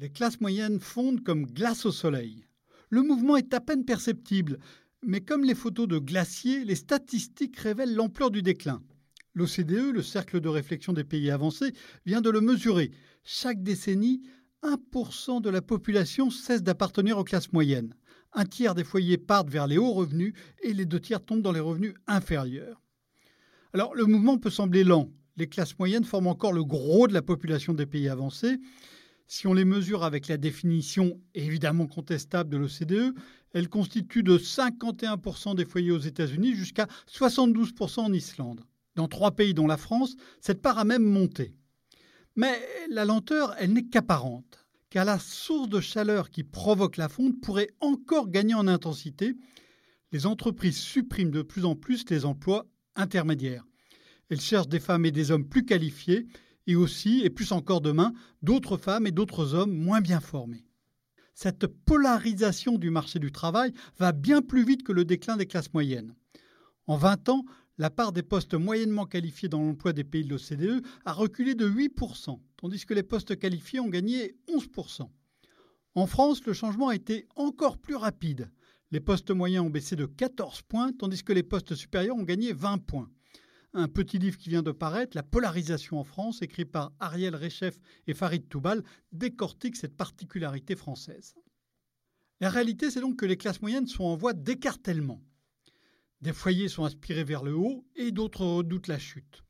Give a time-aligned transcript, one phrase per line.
[0.00, 2.46] Les classes moyennes fondent comme glace au soleil.
[2.88, 4.58] Le mouvement est à peine perceptible,
[5.04, 8.82] mais comme les photos de glaciers, les statistiques révèlent l'ampleur du déclin.
[9.34, 11.74] L'OCDE, le cercle de réflexion des pays avancés,
[12.06, 12.92] vient de le mesurer.
[13.24, 14.22] Chaque décennie,
[14.62, 17.94] 1% de la population cesse d'appartenir aux classes moyennes.
[18.32, 21.52] Un tiers des foyers partent vers les hauts revenus et les deux tiers tombent dans
[21.52, 22.80] les revenus inférieurs.
[23.74, 25.10] Alors le mouvement peut sembler lent.
[25.36, 28.58] Les classes moyennes forment encore le gros de la population des pays avancés.
[29.32, 33.14] Si on les mesure avec la définition évidemment contestable de l'OCDE,
[33.52, 38.62] elles constituent de 51% des foyers aux États-Unis jusqu'à 72% en Islande.
[38.96, 41.54] Dans trois pays dont la France, cette part a même monté.
[42.34, 47.40] Mais la lenteur, elle n'est qu'apparente, car la source de chaleur qui provoque la fonte
[47.40, 49.36] pourrait encore gagner en intensité.
[50.10, 52.66] Les entreprises suppriment de plus en plus les emplois
[52.96, 53.64] intermédiaires.
[54.28, 56.26] Elles cherchent des femmes et des hommes plus qualifiés
[56.70, 60.64] et aussi, et plus encore demain, d'autres femmes et d'autres hommes moins bien formés.
[61.34, 65.72] Cette polarisation du marché du travail va bien plus vite que le déclin des classes
[65.74, 66.14] moyennes.
[66.86, 67.44] En 20 ans,
[67.76, 71.68] la part des postes moyennement qualifiés dans l'emploi des pays de l'OCDE a reculé de
[71.68, 75.08] 8%, tandis que les postes qualifiés ont gagné 11%.
[75.96, 78.48] En France, le changement a été encore plus rapide.
[78.92, 82.52] Les postes moyens ont baissé de 14 points, tandis que les postes supérieurs ont gagné
[82.52, 83.10] 20 points.
[83.72, 87.78] Un petit livre qui vient de paraître, La polarisation en France, écrit par Ariel Rechef
[88.08, 88.82] et Farid Toubal,
[89.12, 91.36] décortique cette particularité française.
[92.40, 95.22] La réalité, c'est donc que les classes moyennes sont en voie d'écartèlement.
[96.20, 99.44] Des foyers sont aspirés vers le haut et d'autres redoutent la chute.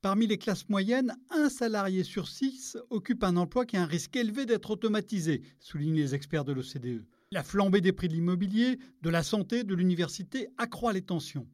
[0.00, 4.14] Parmi les classes moyennes, un salarié sur six occupe un emploi qui a un risque
[4.14, 7.04] élevé d'être automatisé, soulignent les experts de l'OCDE.
[7.32, 11.48] La flambée des prix de l'immobilier, de la santé, de l'université accroît les tensions.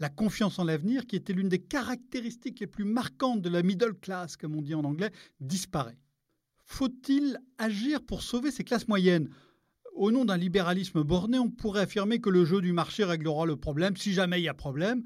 [0.00, 3.94] La confiance en l'avenir, qui était l'une des caractéristiques les plus marquantes de la middle
[3.94, 5.98] class, comme on dit en anglais, disparaît.
[6.64, 9.28] Faut-il agir pour sauver ces classes moyennes?
[9.94, 13.56] Au nom d'un libéralisme borné, on pourrait affirmer que le jeu du marché réglera le
[13.56, 15.04] problème, si jamais il y a problème.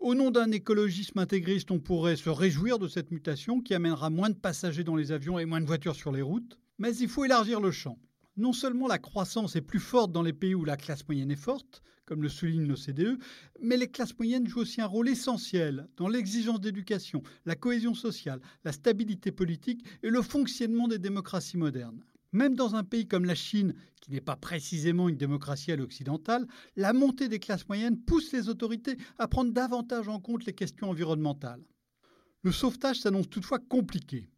[0.00, 4.30] Au nom d'un écologisme intégriste, on pourrait se réjouir de cette mutation qui amènera moins
[4.30, 6.58] de passagers dans les avions et moins de voitures sur les routes.
[6.78, 7.98] Mais il faut élargir le champ.
[8.38, 11.34] Non seulement la croissance est plus forte dans les pays où la classe moyenne est
[11.34, 13.18] forte, comme le souligne l'OCDE,
[13.60, 18.40] mais les classes moyennes jouent aussi un rôle essentiel dans l'exigence d'éducation, la cohésion sociale,
[18.62, 22.04] la stabilité politique et le fonctionnement des démocraties modernes.
[22.30, 26.46] Même dans un pays comme la Chine, qui n'est pas précisément une démocratie à l'occidentale,
[26.76, 30.90] la montée des classes moyennes pousse les autorités à prendre davantage en compte les questions
[30.90, 31.64] environnementales.
[32.44, 34.30] Le sauvetage s'annonce toutefois compliqué.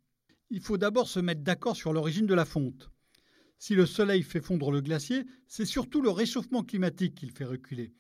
[0.49, 2.91] Il faut d'abord se mettre d'accord sur l'origine de la fonte.
[3.61, 7.45] Si le soleil fait fondre le glacier, c'est surtout le réchauffement climatique qui le fait
[7.45, 7.93] reculer.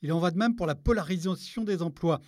[0.00, 2.22] Il en va de même pour la polarisation des emplois.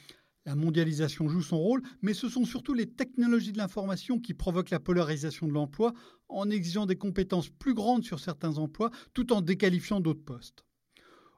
[0.44, 4.68] La mondialisation joue son rôle, mais ce sont surtout les technologies de l'information qui provoquent
[4.68, 5.94] la polarisation de l'emploi
[6.28, 10.66] en exigeant des compétences plus grandes sur certains emplois tout en déqualifiant d'autres postes.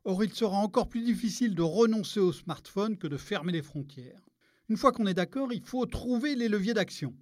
[0.03, 4.27] Or, il sera encore plus difficile de renoncer au smartphone que de fermer les frontières.
[4.69, 7.15] Une fois qu'on est d'accord, il faut trouver les leviers d'action.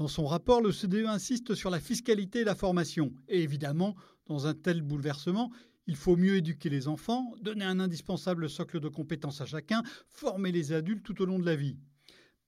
[0.00, 3.12] Dans son rapport, le CDE insiste sur la fiscalité et la formation.
[3.28, 3.96] Et évidemment,
[4.28, 5.52] dans un tel bouleversement,
[5.86, 10.52] il faut mieux éduquer les enfants, donner un indispensable socle de compétences à chacun, former
[10.52, 11.76] les adultes tout au long de la vie.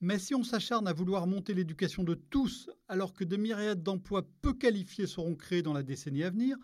[0.00, 4.26] Mais si on s'acharne à vouloir monter l'éducation de tous alors que des myriades d'emplois
[4.40, 6.56] peu qualifiés seront créés dans la décennie à venir,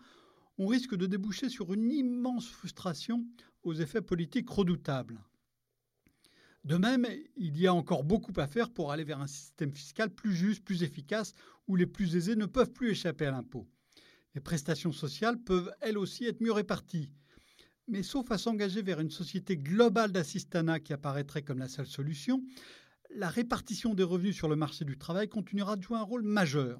[0.57, 3.27] on risque de déboucher sur une immense frustration
[3.61, 5.23] aux effets politiques redoutables.
[6.63, 10.09] De même, il y a encore beaucoup à faire pour aller vers un système fiscal
[10.09, 11.33] plus juste, plus efficace,
[11.67, 13.67] où les plus aisés ne peuvent plus échapper à l'impôt.
[14.35, 17.11] Les prestations sociales peuvent elles aussi être mieux réparties.
[17.87, 22.43] Mais sauf à s'engager vers une société globale d'assistanat qui apparaîtrait comme la seule solution,
[23.09, 26.79] la répartition des revenus sur le marché du travail continuera de jouer un rôle majeur.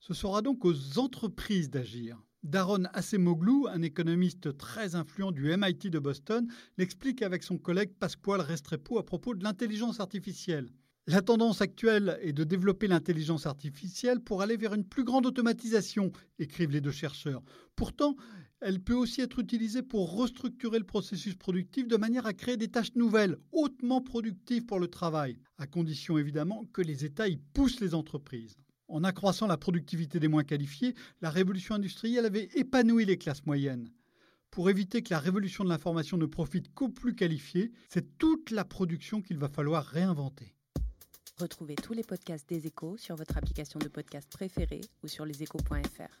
[0.00, 2.22] Ce sera donc aux entreprises d'agir.
[2.46, 6.46] Daron Acemoglu, un économiste très influent du MIT de Boston,
[6.78, 10.70] l'explique avec son collègue Pasquale Restrepo à propos de l'intelligence artificielle.
[11.08, 16.12] La tendance actuelle est de développer l'intelligence artificielle pour aller vers une plus grande automatisation,
[16.38, 17.42] écrivent les deux chercheurs.
[17.74, 18.14] Pourtant,
[18.60, 22.68] elle peut aussi être utilisée pour restructurer le processus productif de manière à créer des
[22.68, 27.80] tâches nouvelles, hautement productives pour le travail, à condition évidemment que les États y poussent
[27.80, 28.56] les entreprises.
[28.88, 33.90] En accroissant la productivité des moins qualifiés, la révolution industrielle avait épanoui les classes moyennes.
[34.50, 38.64] Pour éviter que la révolution de l'information ne profite qu'aux plus qualifiés, c'est toute la
[38.64, 40.54] production qu'il va falloir réinventer.
[41.38, 46.20] Retrouvez tous les podcasts des échos sur votre application de podcast préférée ou sur leséchos.fr.